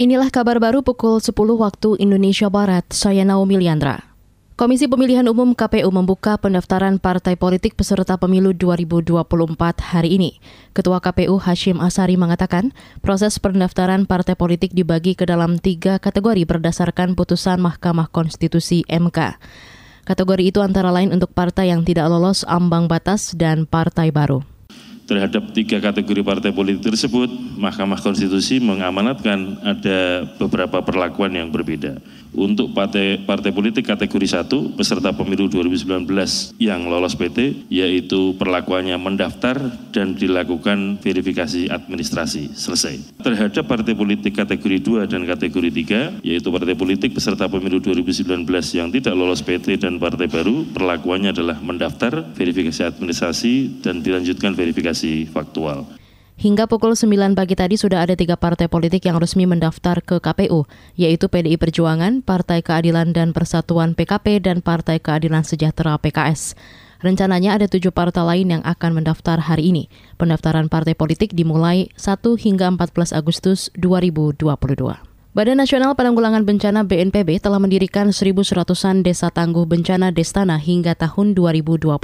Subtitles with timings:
[0.00, 2.88] Inilah kabar baru pukul 10 waktu Indonesia Barat.
[2.88, 4.00] Saya Naomi Liandra.
[4.56, 9.20] Komisi Pemilihan Umum KPU membuka pendaftaran partai politik peserta pemilu 2024
[9.92, 10.40] hari ini.
[10.72, 12.72] Ketua KPU Hashim Asari mengatakan,
[13.04, 19.36] proses pendaftaran partai politik dibagi ke dalam tiga kategori berdasarkan putusan Mahkamah Konstitusi MK.
[20.08, 24.40] Kategori itu antara lain untuk partai yang tidak lolos ambang batas dan partai baru.
[25.10, 27.26] Terhadap tiga kategori partai politik tersebut,
[27.58, 31.98] Mahkamah Konstitusi mengamanatkan ada beberapa perlakuan yang berbeda.
[32.30, 36.06] Untuk partai, partai politik kategori 1 peserta pemilu 2019
[36.62, 39.58] yang lolos PT, yaitu perlakuannya mendaftar
[39.90, 42.54] dan dilakukan verifikasi administrasi.
[42.54, 43.18] Selesai.
[43.18, 45.70] Terhadap partai politik kategori 2 dan kategori
[46.22, 48.46] 3, yaitu partai politik peserta pemilu 2019
[48.78, 54.99] yang tidak lolos PT dan partai baru, perlakuannya adalah mendaftar, verifikasi administrasi, dan dilanjutkan verifikasi
[55.28, 56.00] faktual.
[56.40, 60.64] Hingga pukul 9 pagi tadi sudah ada tiga partai politik yang resmi mendaftar ke KPU,
[60.96, 66.56] yaitu PDI Perjuangan, Partai Keadilan dan Persatuan PKP, dan Partai Keadilan Sejahtera PKS.
[67.04, 69.92] Rencananya ada tujuh partai lain yang akan mendaftar hari ini.
[70.16, 75.09] Pendaftaran partai politik dimulai 1 hingga 14 Agustus 2022.
[75.40, 81.96] Badan Nasional Penanggulangan Bencana BNPB telah mendirikan 1.100-an desa tangguh bencana Destana hingga tahun 2021.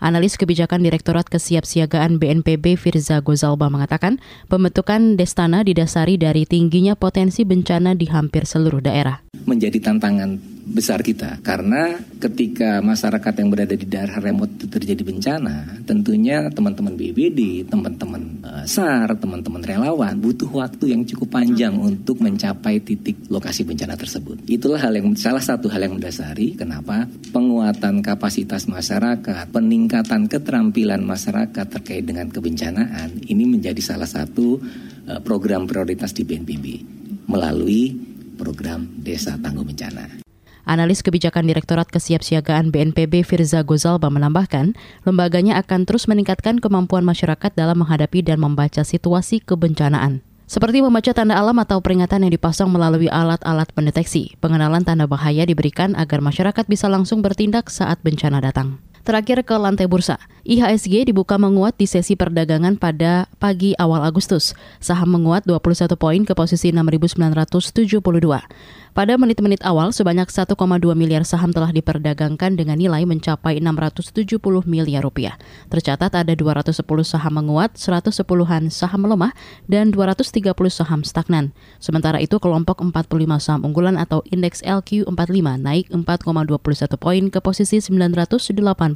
[0.00, 7.92] Analis kebijakan Direktorat Kesiapsiagaan BNPB Firza Gozalba mengatakan, pembentukan Destana didasari dari tingginya potensi bencana
[7.92, 9.20] di hampir seluruh daerah.
[9.44, 15.78] Menjadi tantangan besar kita karena ketika masyarakat yang berada di daerah remote itu terjadi bencana,
[15.86, 22.82] tentunya teman-teman BBD, teman-teman uh, SAR, teman-teman relawan butuh waktu yang cukup panjang untuk mencapai
[22.82, 24.42] titik lokasi bencana tersebut.
[24.50, 31.66] Itulah hal yang salah satu hal yang mendasari kenapa penguatan kapasitas masyarakat, peningkatan keterampilan masyarakat
[31.78, 34.58] terkait dengan kebencanaan ini menjadi salah satu
[35.06, 36.66] uh, program prioritas di BNPB
[37.30, 37.94] melalui
[38.34, 40.25] program Desa Tangguh Bencana.
[40.66, 44.74] Analis kebijakan Direktorat Kesiapsiagaan BNPB Firza Gozalba menambahkan,
[45.06, 50.26] lembaganya akan terus meningkatkan kemampuan masyarakat dalam menghadapi dan membaca situasi kebencanaan.
[50.50, 55.94] Seperti membaca tanda alam atau peringatan yang dipasang melalui alat-alat pendeteksi, pengenalan tanda bahaya diberikan
[55.94, 58.82] agar masyarakat bisa langsung bertindak saat bencana datang.
[59.06, 60.18] Terakhir ke lantai bursa.
[60.42, 64.50] IHSG dibuka menguat di sesi perdagangan pada pagi awal Agustus.
[64.82, 67.14] Saham menguat 21 poin ke posisi 6.972.
[68.96, 70.56] Pada menit-menit awal, sebanyak 1,2
[70.96, 75.36] miliar saham telah diperdagangkan dengan nilai mencapai 670 miliar rupiah.
[75.68, 79.36] Tercatat ada 210 saham menguat, 110-an saham melemah,
[79.68, 81.52] dan 230 saham stagnan.
[81.76, 88.95] Sementara itu, kelompok 45 saham unggulan atau indeks LQ45 naik 4,21 poin ke posisi 982.